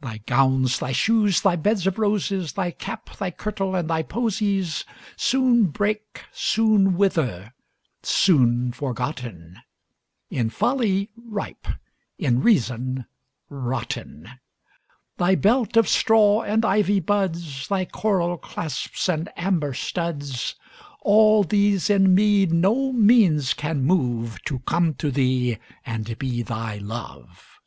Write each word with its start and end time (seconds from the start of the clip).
Thy 0.00 0.16
gowns, 0.16 0.78
thy 0.78 0.92
shoes, 0.92 1.42
thy 1.42 1.54
beds 1.54 1.86
of 1.86 1.98
roses, 1.98 2.54
Thy 2.54 2.70
cap, 2.70 3.14
thy 3.18 3.30
kirtle, 3.30 3.74
and 3.76 3.90
thy 3.90 4.02
posies, 4.02 4.86
Soon 5.18 5.66
break, 5.66 6.24
soon 6.32 6.96
wither—soon 6.96 8.72
forgotten, 8.72 9.60
In 10.30 10.48
folly 10.48 11.10
ripe, 11.14 11.66
in 12.16 12.40
reason 12.40 13.04
rotten. 13.50 14.30
Thy 15.18 15.34
belt 15.34 15.76
of 15.76 15.86
straw 15.86 16.40
and 16.40 16.64
ivy 16.64 16.98
buds, 16.98 17.68
Thy 17.68 17.84
coral 17.84 18.38
clasps 18.38 19.10
and 19.10 19.28
amber 19.36 19.74
studs,—All 19.74 21.44
these 21.44 21.90
in 21.90 22.14
me 22.14 22.46
no 22.46 22.94
means 22.94 23.52
can 23.52 23.86
moveTo 23.86 24.64
come 24.64 24.94
to 24.94 25.10
thee 25.10 25.58
and 25.84 26.18
be 26.18 26.40
thy 26.42 26.78
Love. 26.78 27.60